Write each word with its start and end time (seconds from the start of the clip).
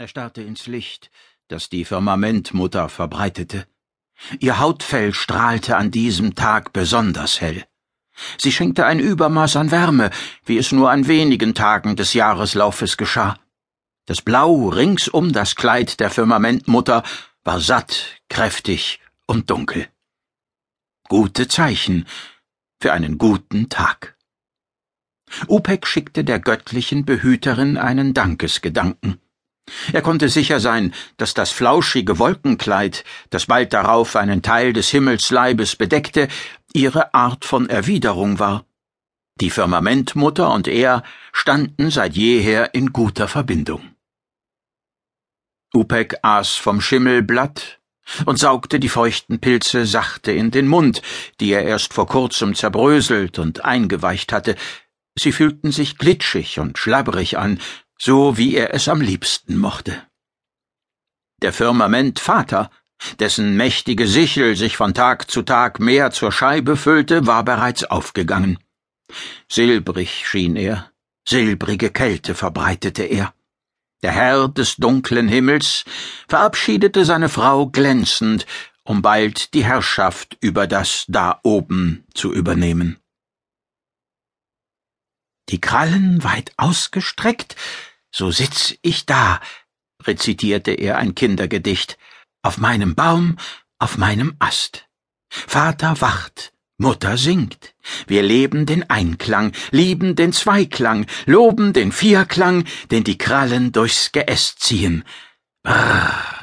Er 0.00 0.08
starrte 0.08 0.40
ins 0.40 0.66
Licht, 0.66 1.10
das 1.48 1.68
die 1.68 1.84
Firmamentmutter 1.84 2.88
verbreitete. 2.88 3.66
Ihr 4.38 4.58
Hautfell 4.58 5.12
strahlte 5.12 5.76
an 5.76 5.90
diesem 5.90 6.34
Tag 6.34 6.72
besonders 6.72 7.42
hell. 7.42 7.66
Sie 8.38 8.50
schenkte 8.50 8.86
ein 8.86 8.98
Übermaß 8.98 9.56
an 9.56 9.70
Wärme, 9.70 10.10
wie 10.46 10.56
es 10.56 10.72
nur 10.72 10.90
an 10.90 11.06
wenigen 11.06 11.52
Tagen 11.54 11.96
des 11.96 12.14
Jahreslaufes 12.14 12.96
geschah. 12.96 13.38
Das 14.06 14.22
Blau 14.22 14.70
rings 14.70 15.06
um 15.06 15.34
das 15.34 15.54
Kleid 15.54 16.00
der 16.00 16.08
Firmamentmutter 16.08 17.02
war 17.44 17.60
satt, 17.60 18.22
kräftig 18.30 19.00
und 19.26 19.50
dunkel. 19.50 19.86
Gute 21.10 21.46
Zeichen 21.46 22.06
für 22.80 22.94
einen 22.94 23.18
guten 23.18 23.68
Tag. 23.68 24.16
Upek 25.46 25.86
schickte 25.86 26.24
der 26.24 26.40
göttlichen 26.40 27.04
Behüterin 27.04 27.76
einen 27.76 28.14
Dankesgedanken. 28.14 29.20
Er 29.92 30.02
konnte 30.02 30.28
sicher 30.28 30.60
sein, 30.60 30.94
dass 31.16 31.34
das 31.34 31.50
flauschige 31.50 32.18
Wolkenkleid, 32.18 33.04
das 33.30 33.46
bald 33.46 33.72
darauf 33.72 34.16
einen 34.16 34.42
Teil 34.42 34.72
des 34.72 34.90
Himmelsleibes 34.90 35.76
bedeckte, 35.76 36.28
ihre 36.72 37.14
Art 37.14 37.44
von 37.44 37.68
Erwiderung 37.68 38.38
war. 38.38 38.64
Die 39.40 39.50
Firmamentmutter 39.50 40.52
und 40.52 40.68
er 40.68 41.02
standen 41.32 41.90
seit 41.90 42.14
jeher 42.14 42.74
in 42.74 42.92
guter 42.92 43.26
Verbindung. 43.26 43.94
Upek 45.72 46.16
aß 46.22 46.56
vom 46.56 46.80
Schimmelblatt 46.80 47.78
und 48.26 48.38
saugte 48.38 48.80
die 48.80 48.88
feuchten 48.88 49.38
Pilze 49.38 49.86
sachte 49.86 50.32
in 50.32 50.50
den 50.50 50.66
Mund, 50.66 51.00
die 51.38 51.52
er 51.52 51.62
erst 51.62 51.94
vor 51.94 52.06
kurzem 52.06 52.54
zerbröselt 52.54 53.38
und 53.38 53.64
eingeweicht 53.64 54.32
hatte. 54.32 54.56
Sie 55.16 55.32
fühlten 55.32 55.70
sich 55.70 55.96
glitschig 55.96 56.58
und 56.58 56.76
schlabberig 56.76 57.38
an, 57.38 57.60
so 58.00 58.38
wie 58.38 58.54
er 58.56 58.72
es 58.72 58.88
am 58.88 59.00
liebsten 59.00 59.58
mochte. 59.58 60.02
Der 61.42 61.52
Firmament 61.52 62.18
Vater, 62.18 62.70
dessen 63.18 63.56
mächtige 63.56 64.06
Sichel 64.06 64.56
sich 64.56 64.76
von 64.76 64.94
Tag 64.94 65.30
zu 65.30 65.42
Tag 65.42 65.80
mehr 65.80 66.10
zur 66.10 66.32
Scheibe 66.32 66.76
füllte, 66.76 67.26
war 67.26 67.44
bereits 67.44 67.84
aufgegangen. 67.84 68.58
Silbrig 69.48 70.26
schien 70.26 70.56
er, 70.56 70.90
silbrige 71.28 71.90
Kälte 71.90 72.34
verbreitete 72.34 73.04
er. 73.04 73.34
Der 74.02 74.12
Herr 74.12 74.48
des 74.48 74.76
dunklen 74.76 75.28
Himmels 75.28 75.84
verabschiedete 76.26 77.04
seine 77.04 77.28
Frau 77.28 77.66
glänzend, 77.66 78.46
um 78.82 79.02
bald 79.02 79.52
die 79.52 79.64
Herrschaft 79.64 80.38
über 80.40 80.66
das 80.66 81.04
da 81.08 81.38
oben 81.42 82.04
zu 82.14 82.32
übernehmen. 82.32 82.98
Die 85.50 85.60
Krallen 85.60 86.22
weit 86.22 86.52
ausgestreckt, 86.56 87.56
so 88.10 88.30
sitz 88.30 88.74
ich 88.82 89.06
da, 89.06 89.40
rezitierte 90.02 90.72
er 90.72 90.98
ein 90.98 91.14
Kindergedicht, 91.14 91.98
auf 92.42 92.58
meinem 92.58 92.94
Baum, 92.94 93.36
auf 93.78 93.98
meinem 93.98 94.36
Ast. 94.38 94.86
Vater 95.28 96.00
wacht, 96.00 96.52
Mutter 96.78 97.16
singt. 97.16 97.74
Wir 98.06 98.22
leben 98.22 98.66
den 98.66 98.88
Einklang, 98.88 99.52
lieben 99.70 100.16
den 100.16 100.32
Zweiklang, 100.32 101.06
loben 101.26 101.72
den 101.72 101.92
Vierklang, 101.92 102.64
den 102.90 103.04
die 103.04 103.18
Krallen 103.18 103.72
durchs 103.72 104.12
Geäst 104.12 104.60
ziehen. 104.60 105.04
Brrr. 105.62 106.40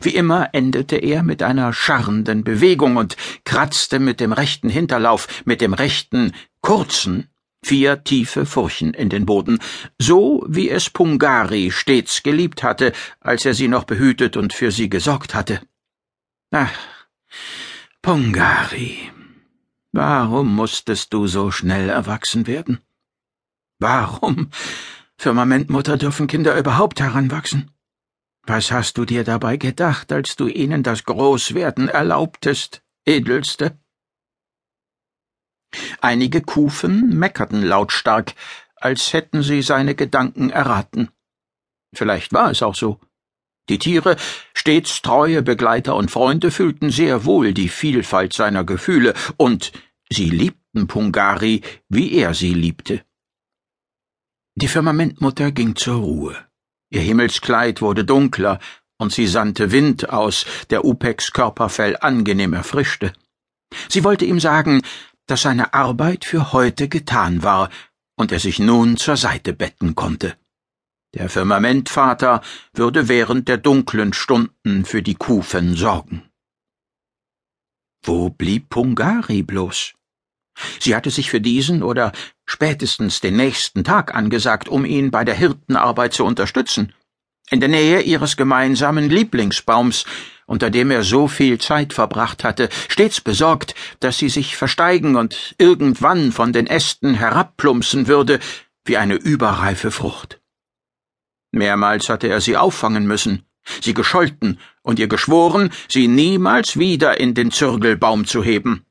Wie 0.00 0.14
immer 0.14 0.48
endete 0.52 0.96
er 0.96 1.22
mit 1.22 1.42
einer 1.42 1.72
scharrenden 1.72 2.42
Bewegung 2.42 2.96
und 2.96 3.16
kratzte 3.44 3.98
mit 3.98 4.18
dem 4.18 4.32
rechten 4.32 4.68
Hinterlauf, 4.68 5.28
mit 5.44 5.60
dem 5.60 5.74
rechten, 5.74 6.32
kurzen, 6.60 7.28
vier 7.64 8.04
tiefe 8.04 8.46
Furchen 8.46 8.94
in 8.94 9.08
den 9.08 9.26
Boden, 9.26 9.58
so 9.98 10.44
wie 10.48 10.70
es 10.70 10.90
Pungari 10.90 11.70
stets 11.70 12.22
geliebt 12.22 12.62
hatte, 12.62 12.92
als 13.20 13.44
er 13.44 13.54
sie 13.54 13.68
noch 13.68 13.84
behütet 13.84 14.36
und 14.36 14.52
für 14.52 14.70
sie 14.70 14.90
gesorgt 14.90 15.34
hatte. 15.34 15.60
Ach, 16.50 16.72
Pungari, 18.02 19.10
warum 19.92 20.54
musstest 20.54 21.12
du 21.12 21.26
so 21.26 21.50
schnell 21.50 21.88
erwachsen 21.88 22.46
werden? 22.46 22.80
Warum, 23.78 24.50
Firmamentmutter, 25.18 25.96
dürfen 25.96 26.26
Kinder 26.26 26.56
überhaupt 26.58 27.00
heranwachsen? 27.00 27.70
Was 28.46 28.70
hast 28.70 28.98
du 28.98 29.06
dir 29.06 29.24
dabei 29.24 29.56
gedacht, 29.56 30.12
als 30.12 30.36
du 30.36 30.48
ihnen 30.48 30.82
das 30.82 31.04
Großwerden 31.04 31.88
erlaubtest, 31.88 32.82
Edelste? 33.06 33.78
Einige 36.00 36.40
Kufen 36.40 37.18
meckerten 37.18 37.62
lautstark, 37.62 38.34
als 38.76 39.12
hätten 39.12 39.42
sie 39.42 39.62
seine 39.62 39.94
Gedanken 39.94 40.50
erraten. 40.50 41.08
Vielleicht 41.94 42.32
war 42.32 42.50
es 42.50 42.62
auch 42.62 42.74
so. 42.74 43.00
Die 43.68 43.78
Tiere, 43.78 44.16
stets 44.52 45.00
treue 45.00 45.42
Begleiter 45.42 45.96
und 45.96 46.10
Freunde, 46.10 46.50
fühlten 46.50 46.90
sehr 46.90 47.24
wohl 47.24 47.54
die 47.54 47.68
Vielfalt 47.68 48.34
seiner 48.34 48.64
Gefühle, 48.64 49.14
und 49.38 49.72
sie 50.10 50.28
liebten 50.28 50.86
Pungari, 50.86 51.62
wie 51.88 52.12
er 52.12 52.34
sie 52.34 52.52
liebte. 52.52 53.02
Die 54.56 54.68
Firmamentmutter 54.68 55.50
ging 55.50 55.76
zur 55.76 55.96
Ruhe. 55.96 56.36
Ihr 56.90 57.00
Himmelskleid 57.00 57.80
wurde 57.80 58.04
dunkler, 58.04 58.60
und 58.98 59.12
sie 59.12 59.26
sandte 59.26 59.72
Wind 59.72 60.10
aus, 60.10 60.44
der 60.70 60.84
Upeks 60.84 61.32
Körperfell 61.32 61.96
angenehm 62.00 62.52
erfrischte. 62.52 63.12
Sie 63.88 64.04
wollte 64.04 64.24
ihm 64.26 64.40
sagen, 64.40 64.82
dass 65.26 65.42
seine 65.42 65.74
Arbeit 65.74 66.24
für 66.24 66.52
heute 66.52 66.88
getan 66.88 67.42
war 67.42 67.70
und 68.16 68.32
er 68.32 68.40
sich 68.40 68.58
nun 68.58 68.96
zur 68.96 69.16
Seite 69.16 69.52
betten 69.52 69.94
konnte. 69.94 70.36
Der 71.14 71.28
Firmamentvater 71.28 72.42
würde 72.72 73.08
während 73.08 73.48
der 73.48 73.58
dunklen 73.58 74.12
Stunden 74.12 74.84
für 74.84 75.02
die 75.02 75.14
Kufen 75.14 75.76
sorgen. 75.76 76.28
Wo 78.02 78.30
blieb 78.30 78.68
Pungari 78.68 79.42
bloß? 79.42 79.94
Sie 80.80 80.94
hatte 80.94 81.10
sich 81.10 81.30
für 81.30 81.40
diesen 81.40 81.82
oder 81.82 82.12
spätestens 82.46 83.20
den 83.20 83.36
nächsten 83.36 83.84
Tag 83.84 84.14
angesagt, 84.14 84.68
um 84.68 84.84
ihn 84.84 85.10
bei 85.10 85.24
der 85.24 85.34
Hirtenarbeit 85.34 86.12
zu 86.12 86.24
unterstützen. 86.24 86.92
In 87.50 87.60
der 87.60 87.68
Nähe 87.68 88.00
ihres 88.00 88.36
gemeinsamen 88.36 89.10
Lieblingsbaums, 89.10 90.06
unter 90.46 90.70
dem 90.70 90.90
er 90.90 91.04
so 91.04 91.28
viel 91.28 91.58
Zeit 91.58 91.92
verbracht 91.92 92.44
hatte, 92.44 92.68
stets 92.88 93.20
besorgt, 93.20 93.74
dass 94.00 94.18
sie 94.18 94.28
sich 94.28 94.56
versteigen 94.56 95.16
und 95.16 95.54
irgendwann 95.58 96.32
von 96.32 96.52
den 96.52 96.66
Ästen 96.66 97.14
herabplumpsen 97.14 98.06
würde, 98.06 98.40
wie 98.84 98.96
eine 98.96 99.14
überreife 99.14 99.90
Frucht. 99.90 100.40
Mehrmals 101.50 102.08
hatte 102.08 102.28
er 102.28 102.40
sie 102.40 102.56
auffangen 102.56 103.06
müssen, 103.06 103.44
sie 103.80 103.94
gescholten 103.94 104.58
und 104.82 104.98
ihr 104.98 105.08
geschworen, 105.08 105.70
sie 105.88 106.08
niemals 106.08 106.78
wieder 106.78 107.20
in 107.20 107.34
den 107.34 107.50
Zürgelbaum 107.50 108.26
zu 108.26 108.42
heben. 108.42 108.84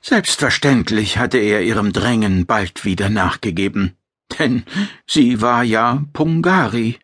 Selbstverständlich 0.00 1.18
hatte 1.18 1.38
er 1.38 1.62
ihrem 1.62 1.92
Drängen 1.92 2.46
bald 2.46 2.84
wieder 2.84 3.10
nachgegeben, 3.10 3.96
denn 4.38 4.64
sie 5.06 5.40
war 5.40 5.62
ja 5.64 6.04
Pungari, 6.12 6.98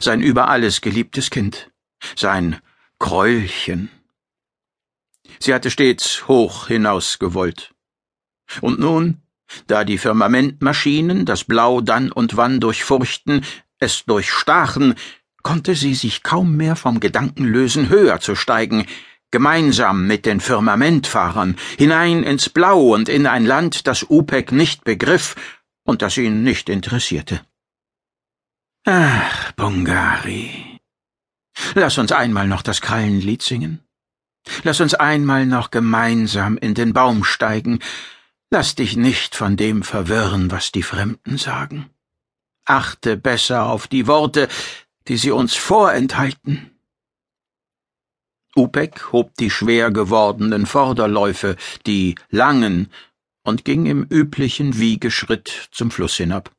sein 0.00 0.20
über 0.20 0.48
alles 0.48 0.80
geliebtes 0.80 1.30
Kind 1.30 1.70
sein 2.16 2.60
Kräulchen. 2.98 3.90
Sie 5.40 5.54
hatte 5.54 5.70
stets 5.70 6.28
hoch 6.28 6.68
hinaus 6.68 7.18
gewollt. 7.18 7.74
Und 8.60 8.78
nun, 8.78 9.22
da 9.66 9.84
die 9.84 9.98
Firmamentmaschinen 9.98 11.24
das 11.24 11.44
Blau 11.44 11.80
dann 11.80 12.12
und 12.12 12.36
wann 12.36 12.60
durchfurchten, 12.60 13.44
es 13.78 14.04
durchstachen, 14.04 14.94
konnte 15.42 15.74
sie 15.74 15.94
sich 15.94 16.22
kaum 16.22 16.56
mehr 16.56 16.76
vom 16.76 17.00
Gedanken 17.00 17.44
lösen, 17.44 17.88
höher 17.88 18.20
zu 18.20 18.34
steigen, 18.34 18.86
gemeinsam 19.30 20.06
mit 20.06 20.26
den 20.26 20.40
Firmamentfahrern, 20.40 21.56
hinein 21.76 22.22
ins 22.22 22.48
Blau 22.48 22.94
und 22.94 23.08
in 23.08 23.26
ein 23.26 23.44
Land, 23.44 23.86
das 23.86 24.08
Upek 24.08 24.52
nicht 24.52 24.84
begriff 24.84 25.34
und 25.82 26.02
das 26.02 26.16
ihn 26.16 26.42
nicht 26.42 26.68
interessierte. 26.68 27.40
Ach, 28.86 29.52
Bungari. 29.52 30.78
Lass 31.74 31.96
uns 31.96 32.12
einmal 32.12 32.46
noch 32.46 32.60
das 32.60 32.82
Krallenlied 32.82 33.40
singen. 33.40 33.80
Lass 34.62 34.80
uns 34.82 34.92
einmal 34.92 35.46
noch 35.46 35.70
gemeinsam 35.70 36.58
in 36.58 36.74
den 36.74 36.92
Baum 36.92 37.24
steigen. 37.24 37.78
Lass 38.50 38.74
dich 38.74 38.94
nicht 38.94 39.36
von 39.36 39.56
dem 39.56 39.82
verwirren, 39.82 40.50
was 40.50 40.70
die 40.70 40.82
Fremden 40.82 41.38
sagen. 41.38 41.88
Achte 42.66 43.16
besser 43.16 43.66
auf 43.66 43.88
die 43.88 44.06
Worte, 44.06 44.48
die 45.08 45.16
sie 45.16 45.30
uns 45.30 45.54
vorenthalten. 45.54 46.70
Upek 48.54 49.12
hob 49.12 49.34
die 49.36 49.50
schwer 49.50 49.92
gewordenen 49.92 50.66
Vorderläufe, 50.66 51.56
die 51.86 52.16
langen, 52.28 52.92
und 53.44 53.64
ging 53.64 53.86
im 53.86 54.04
üblichen 54.04 54.78
Wiegeschritt 54.78 55.70
zum 55.72 55.90
Fluss 55.90 56.16
hinab. 56.16 56.54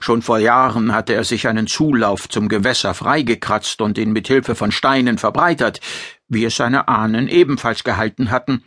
Schon 0.00 0.22
vor 0.22 0.38
Jahren 0.38 0.92
hatte 0.92 1.14
er 1.14 1.24
sich 1.24 1.48
einen 1.48 1.66
Zulauf 1.66 2.28
zum 2.28 2.48
Gewässer 2.48 2.94
freigekratzt 2.94 3.80
und 3.80 3.98
ihn 3.98 4.12
mit 4.12 4.28
Hilfe 4.28 4.54
von 4.54 4.72
Steinen 4.72 5.18
verbreitert, 5.18 5.80
wie 6.28 6.44
es 6.44 6.56
seine 6.56 6.88
Ahnen 6.88 7.28
ebenfalls 7.28 7.84
gehalten 7.84 8.30
hatten. 8.30 8.64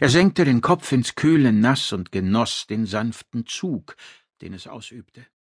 Er 0.00 0.08
senkte 0.08 0.44
den 0.44 0.60
Kopf 0.60 0.90
ins 0.92 1.14
kühle 1.14 1.52
Nass 1.52 1.92
und 1.92 2.12
genoss 2.12 2.66
den 2.66 2.86
sanften 2.86 3.46
Zug, 3.46 3.96
den 4.40 4.54
es 4.54 4.66
ausübte. 4.66 5.26